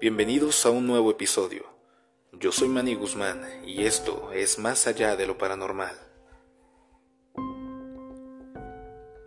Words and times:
Bienvenidos 0.00 0.64
a 0.64 0.70
un 0.70 0.86
nuevo 0.86 1.10
episodio. 1.10 1.64
Yo 2.30 2.52
soy 2.52 2.68
Manny 2.68 2.94
Guzmán 2.94 3.42
y 3.66 3.82
esto 3.82 4.30
es 4.32 4.56
Más 4.56 4.86
allá 4.86 5.16
de 5.16 5.26
lo 5.26 5.38
paranormal. 5.38 5.92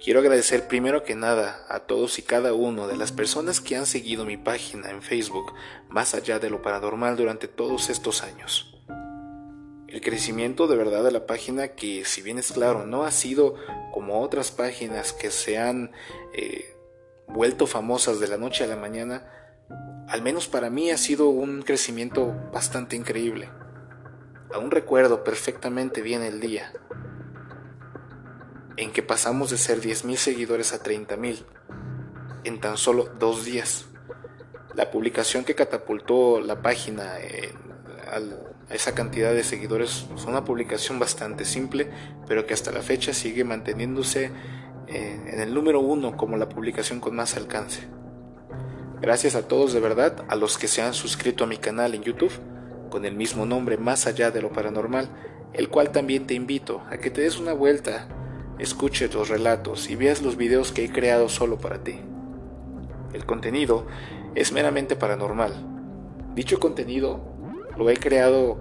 Quiero 0.02 0.22
agradecer 0.22 0.70
primero 0.70 1.04
que 1.04 1.14
nada 1.14 1.66
a 1.68 1.82
todos 1.82 2.20
y 2.20 2.22
cada 2.22 2.54
uno 2.54 2.88
de 2.88 2.96
las 2.96 3.12
personas 3.12 3.60
que 3.60 3.76
han 3.76 3.86
seguido 3.86 4.24
mi 4.24 4.38
página 4.38 4.92
en 4.92 5.02
Facebook 5.02 5.52
Más 5.90 6.16
allá 6.16 6.40
de 6.40 6.50
lo 6.50 6.62
paranormal 6.62 7.18
durante 7.18 7.50
todos 7.50 7.90
estos 7.90 8.24
años. 8.24 8.74
El 9.90 10.00
crecimiento 10.00 10.68
de 10.68 10.78
verdad 10.78 11.04
de 11.04 11.12
la 11.12 11.26
página 11.26 11.76
que 11.76 12.06
si 12.06 12.22
bien 12.22 12.40
es 12.40 12.54
claro 12.54 12.86
no 12.86 13.04
ha 13.04 13.12
sido 13.12 13.56
como 13.94 14.22
otras 14.22 14.52
páginas 14.52 15.12
que 15.12 15.32
se 15.32 15.58
han 15.58 15.92
eh, 16.34 16.78
vuelto 17.28 17.68
famosas 17.68 18.22
de 18.22 18.30
la 18.30 18.38
noche 18.38 18.64
a 18.64 18.68
la 18.68 18.78
mañana, 18.78 19.41
al 20.12 20.22
menos 20.22 20.50
para 20.50 20.70
mí 20.70 20.92
ha 20.92 20.98
sido 20.98 21.30
un 21.30 21.62
crecimiento 21.62 22.36
bastante 22.52 22.98
increíble. 22.98 23.50
Aún 24.54 24.70
recuerdo 24.70 25.24
perfectamente 25.24 26.02
bien 26.02 26.22
el 26.22 26.42
día 26.42 26.74
en 28.76 28.92
que 28.92 29.04
pasamos 29.04 29.52
de 29.52 29.58
ser 29.58 29.80
10.000 29.80 30.18
seguidores 30.18 30.74
a 30.74 30.84
30.000 30.84 31.46
en 32.44 32.60
tan 32.60 32.76
solo 32.76 33.10
dos 33.20 33.46
días. 33.46 33.86
La 34.76 34.92
publicación 34.92 35.46
que 35.46 35.56
catapultó 35.56 36.42
la 36.42 36.62
página 36.62 37.14
a 37.14 38.74
esa 38.74 38.94
cantidad 38.94 39.34
de 39.34 39.46
seguidores 39.46 40.08
fue 40.18 40.32
una 40.32 40.44
publicación 40.44 41.00
bastante 41.00 41.46
simple, 41.46 41.90
pero 42.28 42.46
que 42.46 42.54
hasta 42.54 42.74
la 42.74 42.82
fecha 42.82 43.14
sigue 43.14 43.46
manteniéndose 43.46 44.32
eh, 44.88 45.22
en 45.26 45.40
el 45.40 45.54
número 45.54 45.80
uno 45.80 46.18
como 46.18 46.36
la 46.36 46.50
publicación 46.50 47.00
con 47.00 47.16
más 47.16 47.38
alcance. 47.38 48.01
Gracias 49.02 49.34
a 49.34 49.48
todos 49.48 49.74
de 49.74 49.80
verdad, 49.80 50.26
a 50.28 50.36
los 50.36 50.60
que 50.60 50.68
se 50.68 50.84
han 50.84 50.94
suscrito 50.94 51.44
a 51.44 51.48
mi 51.48 51.58
canal 51.58 51.96
en 51.96 52.04
YouTube 52.04 52.34
con 52.92 53.04
el 53.04 53.16
mismo 53.16 53.48
nombre 53.48 53.78
Más 53.78 54.06
allá 54.06 54.30
de 54.30 54.44
lo 54.44 54.52
paranormal, 54.52 55.10
el 55.54 55.70
cual 55.70 55.92
también 55.92 56.28
te 56.28 56.36
invito 56.36 56.84
a 56.92 56.98
que 56.98 57.10
te 57.10 57.22
des 57.22 57.40
una 57.40 57.54
vuelta, 57.54 58.08
escuches 58.60 59.12
los 59.16 59.28
relatos 59.28 59.90
y 59.90 59.96
veas 59.96 60.22
los 60.22 60.38
videos 60.38 60.72
que 60.72 60.86
he 60.86 60.92
creado 60.92 61.30
solo 61.30 61.58
para 61.58 61.84
ti. 61.84 62.00
El 63.12 63.26
contenido 63.26 63.88
es 64.36 64.52
meramente 64.52 64.96
paranormal. 64.96 65.56
Dicho 66.36 66.60
contenido 66.60 67.22
lo 67.78 67.90
he 67.90 67.98
creado 67.98 68.60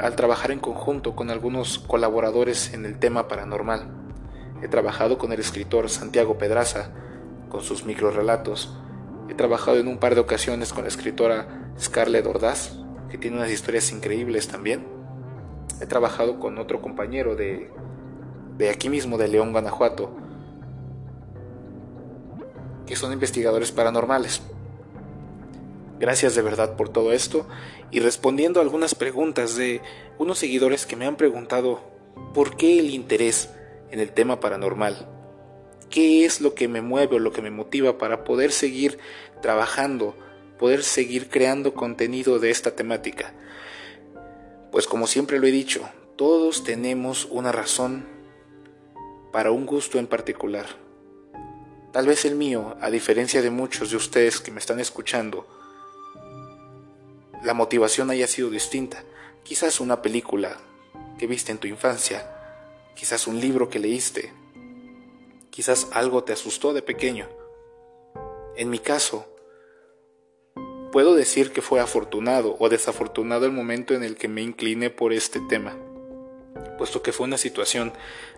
al 0.00 0.16
trabajar 0.16 0.50
en 0.50 0.58
conjunto 0.58 1.14
con 1.14 1.30
algunos 1.30 1.78
colaboradores 1.78 2.74
en 2.74 2.86
el 2.86 2.98
tema 2.98 3.28
paranormal. 3.28 3.88
He 4.62 4.68
trabajado 4.68 5.16
con 5.16 5.32
el 5.32 5.38
escritor 5.38 5.88
Santiago 5.90 6.38
Pedraza, 6.38 6.90
con 7.48 7.62
sus 7.62 7.84
microrelatos. 7.84 8.76
He 9.28 9.34
trabajado 9.34 9.78
en 9.78 9.88
un 9.88 9.98
par 9.98 10.14
de 10.14 10.20
ocasiones 10.20 10.72
con 10.72 10.84
la 10.84 10.88
escritora 10.88 11.72
Scarlett 11.78 12.26
Ordaz, 12.26 12.78
que 13.10 13.18
tiene 13.18 13.36
unas 13.36 13.50
historias 13.50 13.90
increíbles 13.92 14.48
también. 14.48 14.86
He 15.80 15.86
trabajado 15.86 16.38
con 16.38 16.58
otro 16.58 16.80
compañero 16.80 17.36
de, 17.36 17.70
de 18.56 18.70
aquí 18.70 18.88
mismo, 18.88 19.18
de 19.18 19.28
León, 19.28 19.52
Guanajuato, 19.52 20.10
que 22.86 22.96
son 22.96 23.12
investigadores 23.12 23.72
paranormales. 23.72 24.42
Gracias 25.98 26.34
de 26.34 26.42
verdad 26.42 26.76
por 26.76 26.90
todo 26.90 27.12
esto 27.12 27.46
y 27.90 28.00
respondiendo 28.00 28.60
a 28.60 28.62
algunas 28.62 28.94
preguntas 28.94 29.56
de 29.56 29.80
unos 30.18 30.38
seguidores 30.38 30.86
que 30.86 30.94
me 30.94 31.06
han 31.06 31.16
preguntado 31.16 31.80
por 32.34 32.56
qué 32.56 32.78
el 32.78 32.90
interés 32.90 33.50
en 33.90 34.00
el 34.00 34.12
tema 34.12 34.40
paranormal. 34.40 35.15
¿Qué 35.90 36.24
es 36.24 36.40
lo 36.40 36.54
que 36.54 36.68
me 36.68 36.80
mueve 36.80 37.16
o 37.16 37.18
lo 37.18 37.32
que 37.32 37.42
me 37.42 37.50
motiva 37.50 37.98
para 37.98 38.24
poder 38.24 38.52
seguir 38.52 38.98
trabajando, 39.40 40.16
poder 40.58 40.82
seguir 40.82 41.28
creando 41.28 41.74
contenido 41.74 42.38
de 42.38 42.50
esta 42.50 42.74
temática? 42.74 43.32
Pues 44.72 44.86
como 44.86 45.06
siempre 45.06 45.38
lo 45.38 45.46
he 45.46 45.52
dicho, 45.52 45.88
todos 46.16 46.64
tenemos 46.64 47.26
una 47.30 47.52
razón 47.52 48.06
para 49.32 49.50
un 49.50 49.66
gusto 49.66 49.98
en 49.98 50.06
particular. 50.06 50.66
Tal 51.92 52.06
vez 52.06 52.24
el 52.24 52.34
mío, 52.34 52.76
a 52.80 52.90
diferencia 52.90 53.40
de 53.40 53.50
muchos 53.50 53.90
de 53.90 53.96
ustedes 53.96 54.40
que 54.40 54.50
me 54.50 54.60
están 54.60 54.80
escuchando, 54.80 55.46
la 57.42 57.54
motivación 57.54 58.10
haya 58.10 58.26
sido 58.26 58.50
distinta. 58.50 59.04
Quizás 59.44 59.80
una 59.80 60.02
película 60.02 60.58
que 61.18 61.26
viste 61.26 61.52
en 61.52 61.58
tu 61.58 61.68
infancia, 61.68 62.28
quizás 62.94 63.26
un 63.26 63.40
libro 63.40 63.70
que 63.70 63.78
leíste, 63.78 64.32
quizás 65.56 65.88
algo 65.94 66.22
te 66.22 66.34
asustó 66.34 66.74
de 66.74 66.82
pequeño. 66.82 67.30
En 68.56 68.68
mi 68.68 68.78
caso, 68.78 69.26
puedo 70.92 71.14
decir 71.14 71.50
que 71.50 71.62
fue 71.62 71.80
afortunado 71.80 72.56
o 72.58 72.68
desafortunado 72.68 73.46
el 73.46 73.52
momento 73.52 73.94
en 73.94 74.04
el 74.04 74.16
que 74.16 74.28
me 74.28 74.42
incliné 74.42 74.90
por 74.90 75.14
este 75.14 75.40
tema, 75.40 75.74
puesto 76.76 77.00
que 77.00 77.10
fue 77.10 77.26
una 77.26 77.38
situación 77.38 77.94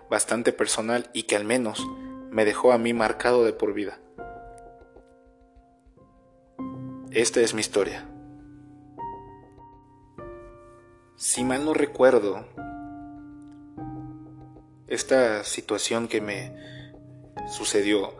bastante 0.09 0.53
personal 0.53 1.09
y 1.11 1.23
que 1.23 1.35
al 1.35 1.43
menos 1.43 1.85
me 2.29 2.45
dejó 2.45 2.71
a 2.71 2.77
mí 2.77 2.93
marcado 2.93 3.43
de 3.43 3.51
por 3.51 3.73
vida. 3.73 3.99
Esta 7.11 7.41
es 7.41 7.53
mi 7.53 7.59
historia. 7.59 8.09
Si 11.17 11.43
mal 11.43 11.65
no 11.65 11.73
recuerdo, 11.73 12.45
esta 14.87 15.43
situación 15.43 16.07
que 16.07 16.21
me 16.21 16.78
sucedió 17.47 18.17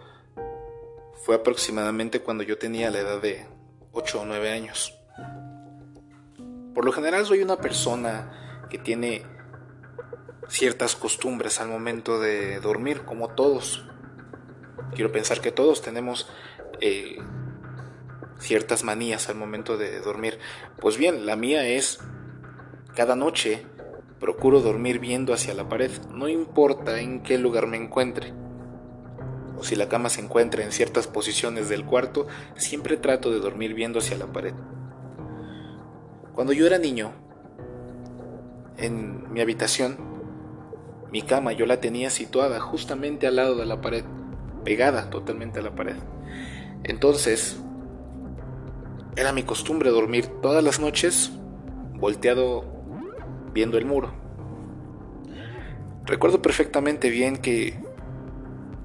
fue 1.24 1.36
aproximadamente 1.36 2.22
cuando 2.22 2.44
yo 2.44 2.58
tenía 2.58 2.90
la 2.90 3.00
edad 3.00 3.22
de 3.22 3.46
8 3.92 4.22
o 4.22 4.26
9 4.26 4.52
años. 4.52 4.98
Por 6.74 6.86
lo 6.86 6.92
general 6.92 7.26
soy 7.26 7.42
una 7.42 7.58
persona 7.58 8.66
que 8.70 8.78
tiene 8.78 9.24
ciertas 10.48 10.96
costumbres 10.96 11.60
al 11.60 11.68
momento 11.68 12.20
de 12.20 12.60
dormir, 12.60 13.02
como 13.02 13.30
todos. 13.30 13.86
Quiero 14.96 15.12
pensar 15.12 15.42
que 15.42 15.52
todos 15.52 15.82
tenemos 15.82 16.28
eh, 16.82 17.18
ciertas 18.40 18.84
manías 18.84 19.30
al 19.30 19.36
momento 19.36 19.78
de 19.78 20.00
dormir. 20.00 20.40
Pues 20.80 20.98
bien, 20.98 21.26
la 21.26 21.36
mía 21.36 21.68
es 21.68 22.00
cada 22.96 23.16
noche 23.16 23.66
Procuro 24.20 24.60
dormir 24.60 25.00
viendo 25.00 25.34
hacia 25.34 25.54
la 25.54 25.70
pared, 25.70 25.92
no 26.12 26.28
importa 26.28 27.00
en 27.00 27.24
qué 27.24 27.38
lugar 27.38 27.68
me 27.68 27.78
encuentre. 27.78 28.34
O 29.60 29.64
si 29.64 29.76
la 29.76 29.90
cama 29.90 30.10
se 30.10 30.22
encuentra 30.22 30.64
en 30.64 30.72
ciertas 30.72 31.08
posiciones 31.08 31.68
del 31.68 31.86
cuarto, 31.86 32.28
siempre 32.56 32.98
trato 32.98 33.30
de 33.30 33.40
dormir 33.40 33.74
viendo 33.74 34.00
hacia 34.00 34.18
la 34.18 34.28
pared. 34.28 34.54
Cuando 36.34 36.54
yo 36.54 36.66
era 36.66 36.78
niño, 36.78 37.12
en 38.78 39.32
mi 39.34 39.42
habitación, 39.42 39.98
mi 41.12 41.22
cama 41.22 41.52
yo 41.52 41.66
la 41.66 41.82
tenía 41.82 42.10
situada 42.10 42.60
justamente 42.62 43.28
al 43.28 43.36
lado 43.36 43.56
de 43.56 43.66
la 43.66 43.82
pared, 43.82 44.06
pegada 44.64 45.10
totalmente 45.10 45.60
a 45.60 45.64
la 45.64 45.76
pared. 45.76 45.98
Entonces, 46.84 47.60
era 49.18 49.34
mi 49.34 49.44
costumbre 49.44 49.90
dormir 49.90 50.28
todas 50.42 50.64
las 50.64 50.80
noches 50.80 51.32
volteado 51.96 52.64
viendo 53.54 53.78
el 53.78 53.86
muro. 53.86 54.14
Recuerdo 56.06 56.42
perfectamente 56.42 57.10
bien 57.10 57.38
que 57.38 57.78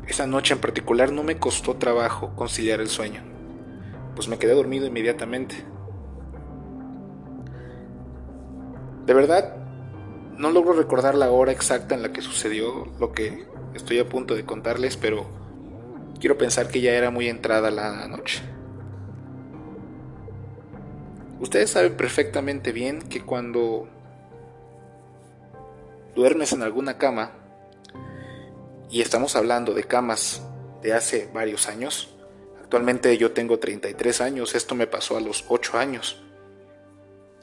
esa 0.07 0.27
noche 0.27 0.55
en 0.55 0.61
particular 0.61 1.13
no 1.13 1.23
me 1.23 1.39
costó 1.39 1.75
trabajo 1.77 2.35
conciliar 2.37 2.81
el 2.81 2.89
sueño, 2.89 3.23
pues 4.15 4.29
me 4.29 4.39
quedé 4.39 4.55
dormido 4.55 4.87
inmediatamente. 4.87 5.57
De 9.07 9.15
verdad, 9.15 9.57
no 10.37 10.51
logro 10.51 10.73
recordar 10.73 11.15
la 11.15 11.31
hora 11.31 11.53
exacta 11.53 11.95
en 11.95 12.03
la 12.03 12.13
que 12.13 12.23
sucedió 12.23 12.87
lo 12.99 13.13
que 13.13 13.47
estoy 13.75 13.99
a 13.99 14.09
punto 14.09 14.35
de 14.35 14.45
contarles, 14.45 14.97
pero 14.97 15.27
quiero 16.21 16.39
pensar 16.39 16.69
que 16.69 16.81
ya 16.81 16.93
era 16.93 17.11
muy 17.11 17.29
entrada 17.29 17.71
la 17.71 18.09
noche. 18.09 18.43
Ustedes 21.41 21.71
saben 21.71 21.97
perfectamente 21.97 22.73
bien 22.73 23.03
que 23.03 23.21
cuando 23.21 23.89
duermes 26.15 26.53
en 26.53 26.63
alguna 26.63 26.97
cama, 26.97 27.33
y 28.95 29.01
estamos 29.01 29.35
hablando 29.35 29.75
de 29.75 29.83
camas 29.83 30.41
de 30.81 30.93
hace 30.93 31.29
varios 31.35 31.67
años, 31.67 32.15
actualmente 32.63 33.19
yo 33.19 33.33
tengo 33.33 33.59
33 33.59 34.21
años, 34.21 34.55
esto 34.55 34.77
me 34.77 34.87
pasó 34.87 35.17
a 35.17 35.21
los 35.21 35.45
8 35.49 35.79
años. 35.79 36.23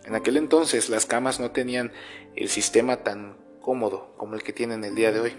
En 0.06 0.16
aquel 0.16 0.38
entonces 0.38 0.88
las 0.88 1.06
camas 1.06 1.42
no 1.42 1.52
tenían 1.52 1.92
el 2.38 2.48
sistema 2.48 3.04
tan 3.04 3.36
cómodo 3.60 4.14
como 4.16 4.36
el 4.36 4.44
que 4.44 4.54
tienen 4.54 4.86
el 4.86 4.96
día 4.96 5.12
de 5.12 5.20
hoy. 5.20 5.34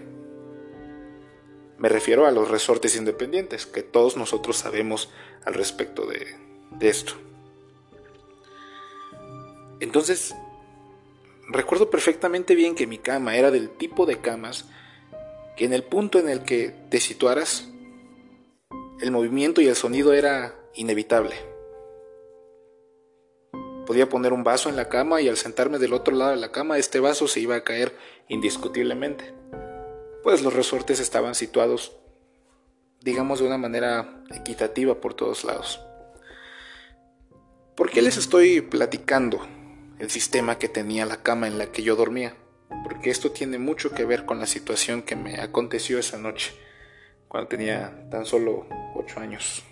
Me 1.79 1.89
refiero 1.89 2.27
a 2.27 2.31
los 2.31 2.47
resortes 2.47 2.95
independientes, 2.95 3.65
que 3.65 3.81
todos 3.81 4.15
nosotros 4.15 4.57
sabemos 4.57 5.09
al 5.45 5.55
respecto 5.55 6.05
de, 6.05 6.27
de 6.77 6.89
esto. 6.89 7.13
Entonces, 9.79 10.35
Recuerdo 11.49 11.89
perfectamente 11.89 12.55
bien 12.55 12.73
que 12.73 12.87
mi 12.87 12.97
cama 12.97 13.35
era 13.35 13.51
del 13.51 13.69
tipo 13.69 14.05
de 14.05 14.19
camas 14.19 14.65
que 15.55 15.65
en 15.65 15.73
el 15.73 15.83
punto 15.83 16.19
en 16.19 16.29
el 16.29 16.43
que 16.43 16.73
te 16.89 16.99
situaras, 16.99 17.69
el 18.99 19.11
movimiento 19.11 19.61
y 19.61 19.67
el 19.67 19.75
sonido 19.75 20.13
era 20.13 20.55
inevitable. 20.75 21.35
Podía 23.85 24.07
poner 24.07 24.31
un 24.31 24.43
vaso 24.43 24.69
en 24.69 24.77
la 24.77 24.87
cama 24.87 25.21
y 25.21 25.27
al 25.27 25.37
sentarme 25.37 25.77
del 25.77 25.93
otro 25.93 26.15
lado 26.15 26.31
de 26.31 26.37
la 26.37 26.51
cama 26.51 26.77
este 26.77 26.99
vaso 26.99 27.27
se 27.27 27.41
iba 27.41 27.55
a 27.55 27.63
caer 27.63 27.95
indiscutiblemente, 28.29 29.33
pues 30.23 30.41
los 30.41 30.53
resortes 30.53 30.99
estaban 30.99 31.35
situados, 31.35 31.97
digamos, 33.01 33.39
de 33.39 33.47
una 33.47 33.57
manera 33.57 34.23
equitativa 34.31 35.01
por 35.01 35.13
todos 35.13 35.43
lados. 35.43 35.81
¿Por 37.75 37.89
qué 37.89 38.01
les 38.01 38.17
estoy 38.17 38.61
platicando 38.61 39.41
el 39.99 40.09
sistema 40.09 40.57
que 40.57 40.69
tenía 40.69 41.05
la 41.05 41.17
cama 41.17 41.47
en 41.47 41.57
la 41.57 41.71
que 41.71 41.83
yo 41.83 41.95
dormía? 41.95 42.37
Porque 42.83 43.09
esto 43.09 43.31
tiene 43.31 43.57
mucho 43.57 43.91
que 43.91 44.05
ver 44.05 44.25
con 44.25 44.39
la 44.39 44.47
situación 44.47 45.01
que 45.01 45.15
me 45.15 45.39
aconteció 45.39 45.99
esa 45.99 46.17
noche, 46.17 46.53
cuando 47.27 47.49
tenía 47.49 48.09
tan 48.09 48.25
solo 48.25 48.67
8 48.95 49.19
años. 49.19 49.63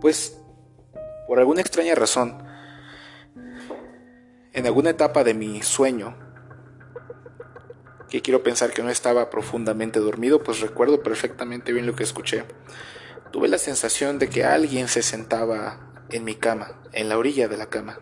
Pues, 0.00 0.38
por 1.26 1.38
alguna 1.38 1.60
extraña 1.60 1.94
razón, 1.94 2.44
en 4.52 4.66
alguna 4.66 4.90
etapa 4.90 5.24
de 5.24 5.34
mi 5.34 5.62
sueño, 5.62 6.16
que 8.08 8.22
quiero 8.22 8.42
pensar 8.42 8.72
que 8.72 8.82
no 8.82 8.90
estaba 8.90 9.30
profundamente 9.30 9.98
dormido, 9.98 10.42
pues 10.42 10.60
recuerdo 10.60 11.02
perfectamente 11.02 11.72
bien 11.72 11.86
lo 11.86 11.96
que 11.96 12.04
escuché. 12.04 12.44
Tuve 13.32 13.48
la 13.48 13.58
sensación 13.58 14.18
de 14.18 14.28
que 14.28 14.44
alguien 14.44 14.88
se 14.88 15.02
sentaba 15.02 16.04
en 16.10 16.24
mi 16.24 16.36
cama, 16.36 16.80
en 16.92 17.08
la 17.08 17.18
orilla 17.18 17.48
de 17.48 17.56
la 17.56 17.66
cama. 17.66 17.98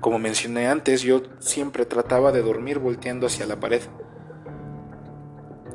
Como 0.00 0.18
mencioné 0.18 0.68
antes, 0.68 1.02
yo 1.02 1.22
siempre 1.38 1.86
trataba 1.86 2.32
de 2.32 2.42
dormir 2.42 2.78
volteando 2.78 3.26
hacia 3.26 3.46
la 3.46 3.58
pared. 3.58 3.82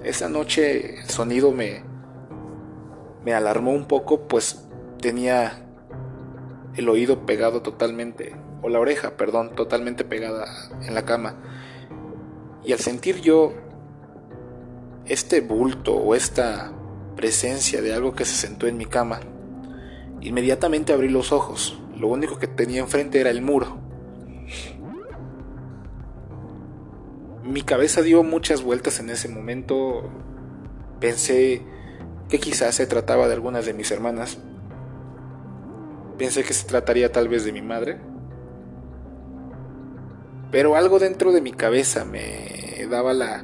Esa 0.04 0.30
noche 0.30 1.02
el 1.02 1.10
sonido 1.10 1.52
me, 1.52 1.84
me 3.24 3.34
alarmó 3.34 3.72
un 3.72 3.86
poco, 3.86 4.28
pues 4.28 4.68
tenía 5.00 5.66
el 6.76 6.88
oído 6.90 7.26
pegado 7.26 7.62
totalmente, 7.62 8.36
o 8.62 8.70
la 8.70 8.80
oreja, 8.80 9.18
perdón, 9.18 9.56
totalmente 9.56 10.04
pegada 10.04 10.46
en 10.86 10.94
la 10.94 11.04
cama. 11.04 11.36
Y 12.64 12.74
al 12.74 12.80
sentir 12.80 13.22
yo 13.22 13.54
este 15.06 15.42
bulto 15.42 15.96
o 15.96 16.16
esta 16.16 16.72
presencia 17.16 17.82
de 17.82 17.94
algo 17.94 18.14
que 18.14 18.26
se 18.26 18.36
sentó 18.36 18.68
en 18.68 18.78
mi 18.78 18.86
cama, 18.86 19.20
inmediatamente 20.22 20.94
abrí 20.94 21.10
los 21.10 21.32
ojos. 21.32 21.78
Lo 21.98 22.08
único 22.08 22.40
que 22.40 22.48
tenía 22.48 22.80
enfrente 22.80 23.20
era 23.20 23.30
el 23.30 23.42
muro. 23.42 23.81
Mi 27.44 27.64
cabeza 27.64 28.02
dio 28.02 28.24
muchas 28.24 28.62
vueltas 28.62 29.00
en 29.00 29.10
ese 29.10 29.28
momento. 29.28 30.10
Pensé 31.00 31.62
que 32.30 32.40
quizás 32.40 32.76
se 32.76 32.86
trataba 32.86 33.28
de 33.28 33.34
algunas 33.34 33.66
de 33.66 33.74
mis 33.74 33.90
hermanas. 33.92 34.38
Pensé 36.18 36.44
que 36.44 36.54
se 36.54 36.68
trataría 36.68 37.12
tal 37.12 37.28
vez 37.28 37.44
de 37.44 37.52
mi 37.52 37.62
madre. 37.62 38.00
Pero 40.52 40.76
algo 40.76 41.00
dentro 41.00 41.32
de 41.32 41.42
mi 41.42 41.52
cabeza 41.52 42.06
me 42.06 42.86
daba 42.90 43.14
la, 43.14 43.44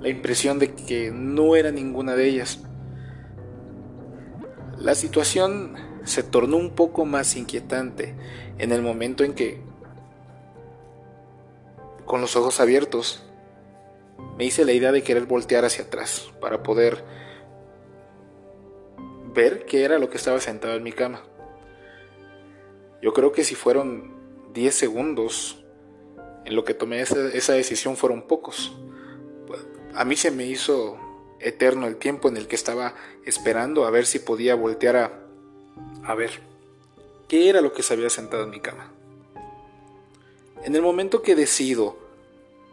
la 0.00 0.08
impresión 0.08 0.58
de 0.58 0.72
que 0.72 1.10
no 1.10 1.56
era 1.56 1.70
ninguna 1.70 2.14
de 2.14 2.28
ellas. 2.28 2.62
La 4.78 4.94
situación 4.94 5.74
se 6.04 6.22
tornó 6.22 6.56
un 6.56 6.70
poco 6.70 7.04
más 7.04 7.36
inquietante 7.36 8.14
en 8.58 8.72
el 8.72 8.80
momento 8.80 9.24
en 9.24 9.34
que, 9.34 9.60
con 12.08 12.22
los 12.22 12.34
ojos 12.34 12.58
abiertos, 12.58 13.22
me 14.36 14.46
hice 14.46 14.64
la 14.64 14.72
idea 14.72 14.90
de 14.90 15.02
querer 15.02 15.26
voltear 15.26 15.64
hacia 15.64 15.84
atrás 15.84 16.32
para 16.40 16.62
poder 16.62 17.04
ver 19.34 19.66
qué 19.66 19.84
era 19.84 19.98
lo 19.98 20.08
que 20.08 20.16
estaba 20.16 20.40
sentado 20.40 20.74
en 20.74 20.82
mi 20.82 20.90
cama. 20.90 21.22
Yo 23.02 23.12
creo 23.12 23.30
que 23.30 23.44
si 23.44 23.54
fueron 23.54 24.52
10 24.54 24.74
segundos 24.74 25.64
en 26.46 26.56
lo 26.56 26.64
que 26.64 26.74
tomé 26.74 27.02
esa, 27.02 27.52
decisión 27.52 27.96
fueron 27.96 28.26
pocos. 28.26 28.76
A 29.94 30.04
mí 30.04 30.16
se 30.16 30.30
me 30.30 30.46
hizo 30.46 30.98
eterno 31.40 31.86
el 31.86 31.96
tiempo 31.96 32.28
en 32.28 32.38
el 32.38 32.48
que 32.48 32.56
estaba 32.56 32.94
esperando 33.26 33.84
a 33.84 33.90
ver 33.90 34.06
si 34.06 34.18
podía 34.18 34.54
voltear 34.54 34.96
a, 34.96 35.26
a 36.04 36.14
ver 36.14 36.30
qué 37.28 37.50
era 37.50 37.60
lo 37.60 37.72
que 37.72 37.82
se 37.82 37.92
había 37.92 38.08
sentado 38.08 38.44
en 38.44 38.50
mi 38.50 38.60
cama. 38.60 38.97
En 40.64 40.74
el 40.74 40.82
momento 40.82 41.22
que 41.22 41.34
decido 41.34 41.96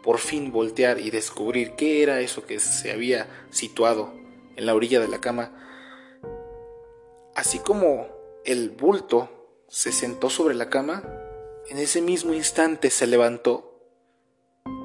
por 0.02 0.18
fin 0.18 0.52
voltear 0.52 1.00
y 1.00 1.10
descubrir 1.10 1.72
qué 1.76 2.02
era 2.02 2.20
eso 2.20 2.44
que 2.44 2.60
se 2.60 2.92
había 2.92 3.28
situado 3.50 4.12
en 4.56 4.66
la 4.66 4.74
orilla 4.74 5.00
de 5.00 5.08
la 5.08 5.20
cama, 5.20 5.52
así 7.34 7.58
como 7.58 8.08
el 8.44 8.70
bulto 8.70 9.28
se 9.68 9.92
sentó 9.92 10.30
sobre 10.30 10.54
la 10.54 10.70
cama, 10.70 11.02
en 11.68 11.78
ese 11.78 12.00
mismo 12.00 12.34
instante 12.34 12.90
se 12.90 13.06
levantó, 13.06 13.80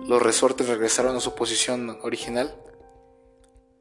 los 0.07 0.21
resortes 0.21 0.67
regresaron 0.67 1.15
a 1.15 1.19
su 1.19 1.35
posición 1.35 1.99
original 2.01 2.55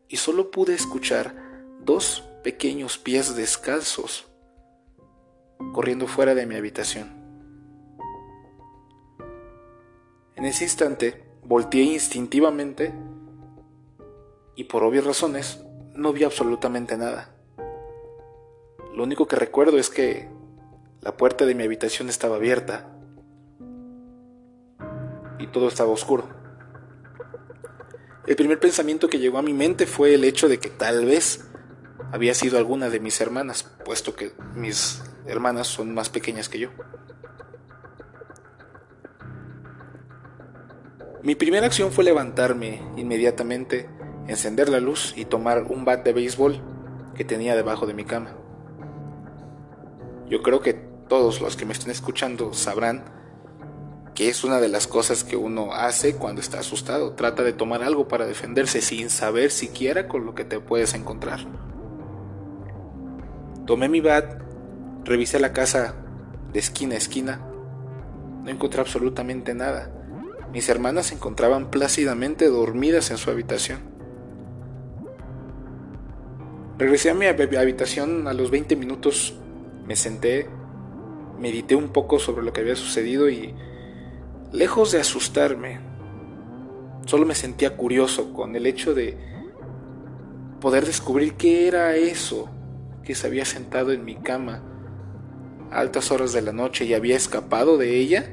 y 0.09 0.17
solo 0.17 0.51
pude 0.51 0.75
escuchar 0.75 1.35
dos 1.81 2.23
pequeños 2.43 2.99
pies 2.99 3.35
descalzos 3.35 4.27
corriendo 5.73 6.07
fuera 6.07 6.35
de 6.35 6.47
mi 6.47 6.57
habitación. 6.57 7.20
En 10.41 10.47
ese 10.47 10.65
instante 10.65 11.23
volteé 11.45 11.83
instintivamente 11.83 12.95
y 14.57 14.65
por 14.65 14.83
obvias 14.83 15.05
razones 15.05 15.63
no 15.95 16.15
vi 16.15 16.25
absolutamente 16.25 16.97
nada. 16.97 17.35
Lo 18.95 19.03
único 19.03 19.27
que 19.27 19.37
recuerdo 19.37 19.77
es 19.77 19.91
que 19.91 20.31
la 21.03 21.19
puerta 21.19 21.45
de 21.45 21.55
mi 21.55 21.65
habitación 21.65 22.09
estaba 22.09 22.37
abierta 22.37 22.91
y 25.39 25.47
todo 25.49 25.69
estaba 25.69 25.91
oscuro. 25.91 26.27
El 28.27 28.35
primer 28.35 28.61
pensamiento 28.61 29.11
que 29.11 29.19
llegó 29.19 29.37
a 29.37 29.43
mi 29.43 29.53
mente 29.53 29.87
fue 29.87 30.15
el 30.15 30.25
hecho 30.25 30.49
de 30.49 30.59
que 30.59 30.71
tal 30.71 31.05
vez 31.05 31.51
había 32.13 32.33
sido 32.33 32.57
alguna 32.57 32.89
de 32.89 32.99
mis 32.99 33.21
hermanas, 33.21 33.71
puesto 33.85 34.17
que 34.17 34.33
mis 34.55 35.03
hermanas 35.27 35.67
son 35.67 35.93
más 35.93 36.09
pequeñas 36.09 36.49
que 36.49 36.61
yo. 36.61 36.71
Mi 41.23 41.35
primera 41.35 41.67
acción 41.67 41.93
fue 41.93 42.05
levantarme 42.05 42.81
inmediatamente, 42.97 43.91
encender 44.27 44.71
la 44.71 44.81
luz 44.81 45.13
y 45.17 45.27
tomar 45.27 45.65
un 45.65 45.85
bat 45.85 46.03
de 46.03 46.15
béisbol 46.15 46.63
que 47.15 47.27
tenía 47.27 47.55
debajo 47.55 47.87
de 47.87 47.93
mi 47.93 48.05
cama. 48.05 48.35
Yo 50.31 50.43
creo 50.43 50.61
que 50.61 50.73
todos 50.73 51.43
los 51.43 51.57
que 51.57 51.67
me 51.67 51.75
estén 51.75 51.91
escuchando 51.91 52.55
sabrán 52.55 53.05
que 54.15 54.31
es 54.31 54.45
una 54.45 54.61
de 54.61 54.69
las 54.69 54.87
cosas 54.87 55.23
que 55.23 55.37
uno 55.37 55.75
hace 55.75 56.17
cuando 56.17 56.41
está 56.41 56.61
asustado. 56.61 57.13
Trata 57.13 57.43
de 57.43 57.53
tomar 57.53 57.83
algo 57.83 58.09
para 58.09 58.27
defenderse 58.27 58.81
sin 58.81 59.11
saber 59.11 59.51
siquiera 59.51 60.09
con 60.09 60.25
lo 60.25 60.35
que 60.35 60.45
te 60.47 60.59
puedes 60.59 60.95
encontrar. 60.95 61.41
Tomé 63.67 63.91
mi 63.91 64.01
bat, 64.01 64.41
revisé 65.05 65.39
la 65.39 65.53
casa 65.53 65.97
de 66.51 66.59
esquina 66.61 66.95
a 66.95 66.99
esquina. 66.99 67.47
No 68.43 68.51
encontré 68.51 68.81
absolutamente 68.81 69.53
nada. 69.53 70.00
Mis 70.53 70.69
hermanas 70.69 71.07
se 71.07 71.15
encontraban 71.15 71.71
plácidamente 71.71 72.49
dormidas 72.49 73.11
en 73.11 73.19
su 73.19 73.31
habitación. 73.31 73.81
Regresé 76.79 77.11
a 77.11 77.15
mi 77.15 77.27
habitación 77.27 78.27
a 78.27 78.33
los 78.33 78.51
20 78.51 78.75
minutos, 78.77 79.35
me 79.87 79.97
senté, 79.97 80.49
medité 81.39 81.75
un 81.75 81.91
poco 81.91 82.19
sobre 82.19 82.45
lo 82.45 82.53
que 82.53 82.63
había 82.63 82.77
sucedido 82.77 83.29
y 83.29 83.55
Lejos 84.53 84.91
de 84.91 84.99
asustarme, 84.99 85.79
solo 87.07 87.25
me 87.25 87.37
sentía 87.37 87.77
curioso 87.77 88.33
con 88.33 88.57
el 88.57 88.67
hecho 88.67 88.95
de 88.95 89.17
poder 90.61 90.87
descubrir 90.87 91.35
qué 91.35 91.69
era 91.69 91.95
eso 91.95 92.51
que 93.05 93.15
se 93.15 93.29
había 93.29 93.45
sentado 93.45 93.93
en 93.93 94.05
mi 94.05 94.17
cama 94.17 94.65
a 95.71 95.79
altas 95.79 96.11
horas 96.11 96.33
de 96.33 96.43
la 96.43 96.51
noche 96.51 96.85
y 96.85 96.95
había 96.95 97.15
escapado 97.15 97.79
de 97.79 97.97
ella 97.99 98.29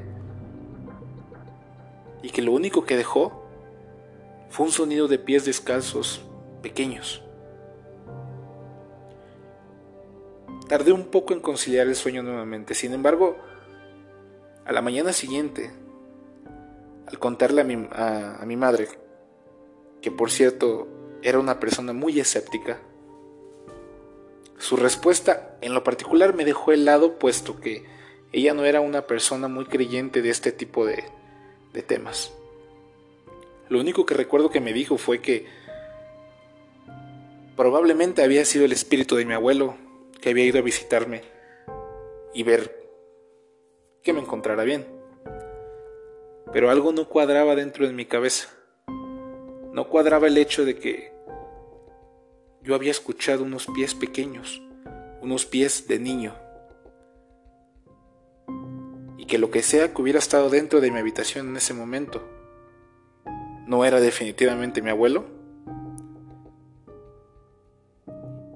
y 2.22 2.30
que 2.30 2.42
lo 2.42 2.52
único 2.52 2.84
que 2.84 2.96
dejó 2.96 3.44
fue 4.50 4.66
un 4.66 4.72
sonido 4.72 5.08
de 5.08 5.18
pies 5.18 5.44
descalzos 5.44 6.22
pequeños. 6.62 7.22
Tardé 10.68 10.92
un 10.92 11.06
poco 11.06 11.32
en 11.32 11.40
conciliar 11.40 11.86
el 11.86 11.96
sueño 11.96 12.22
nuevamente, 12.22 12.74
sin 12.74 12.92
embargo, 12.92 13.36
a 14.64 14.72
la 14.72 14.82
mañana 14.82 15.12
siguiente 15.12 15.70
al 17.06 17.18
contarle 17.18 17.62
a 17.62 17.64
mi, 17.64 17.88
a, 17.92 18.44
mi 18.44 18.56
madre, 18.56 18.88
que 20.02 20.10
por 20.10 20.30
cierto 20.30 20.86
era 21.22 21.38
una 21.38 21.58
persona 21.58 21.94
muy 21.94 22.20
escéptica, 22.20 22.78
su 24.58 24.76
respuesta 24.76 25.56
en 25.62 25.72
lo 25.72 25.84
particular 25.84 26.34
me 26.34 26.44
dejó 26.44 26.72
helado 26.72 27.18
puesto 27.18 27.60
que 27.60 27.86
ella 28.32 28.52
no 28.52 28.64
era 28.64 28.80
una 28.80 29.06
persona 29.06 29.48
muy 29.48 29.64
creyente 29.64 30.20
de 30.20 30.28
este 30.28 30.52
tipo 30.52 30.84
de, 30.84 31.04
de 31.72 31.82
temas. 31.82 32.32
Lo 33.68 33.80
único 33.80 34.06
que 34.06 34.14
recuerdo 34.14 34.50
que 34.50 34.60
me 34.60 34.72
dijo 34.72 34.96
fue 34.96 35.20
que 35.20 35.46
probablemente 37.56 38.22
había 38.22 38.44
sido 38.44 38.64
el 38.64 38.72
espíritu 38.72 39.16
de 39.16 39.24
mi 39.24 39.34
abuelo 39.34 39.76
que 40.20 40.30
había 40.30 40.44
ido 40.44 40.58
a 40.58 40.62
visitarme 40.62 41.22
y 42.32 42.42
ver 42.42 42.88
que 44.02 44.12
me 44.12 44.20
encontrara 44.20 44.64
bien. 44.64 44.86
Pero 46.52 46.70
algo 46.70 46.92
no 46.92 47.08
cuadraba 47.08 47.54
dentro 47.54 47.86
de 47.86 47.92
mi 47.92 48.06
cabeza. 48.06 48.48
No 49.72 49.88
cuadraba 49.88 50.28
el 50.28 50.38
hecho 50.38 50.64
de 50.64 50.78
que 50.78 51.12
yo 52.62 52.74
había 52.74 52.90
escuchado 52.90 53.44
unos 53.44 53.66
pies 53.66 53.94
pequeños, 53.94 54.62
unos 55.20 55.44
pies 55.44 55.88
de 55.88 55.98
niño. 55.98 56.34
Que 59.28 59.38
lo 59.38 59.50
que 59.50 59.62
sea 59.62 59.94
que 59.94 60.02
hubiera 60.02 60.18
estado 60.18 60.50
dentro 60.50 60.80
de 60.80 60.90
mi 60.90 60.98
habitación 60.98 61.48
en 61.48 61.56
ese 61.58 61.74
momento 61.74 62.26
no 63.66 63.84
era 63.84 64.00
definitivamente 64.00 64.82
mi 64.82 64.90
abuelo. 64.90 65.26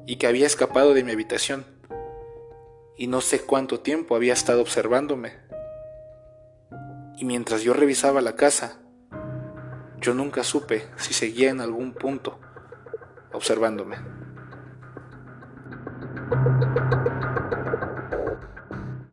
Y 0.07 0.17
que 0.17 0.27
había 0.27 0.47
escapado 0.47 0.95
de 0.95 1.05
mi 1.05 1.13
habitación 1.13 1.67
y 2.97 3.07
no 3.07 3.21
sé 3.21 3.41
cuánto 3.41 3.81
tiempo 3.81 4.17
había 4.17 4.33
estado 4.33 4.63
observándome. 4.63 5.33
Y 7.19 7.25
mientras 7.25 7.63
yo 7.63 7.75
revisaba 7.75 8.21
la 8.21 8.35
casa, 8.35 8.81
yo 10.01 10.15
nunca 10.15 10.43
supe 10.43 10.87
si 10.97 11.13
seguía 11.13 11.51
en 11.51 11.61
algún 11.61 11.93
punto 11.93 12.41
observándome. 13.33 13.97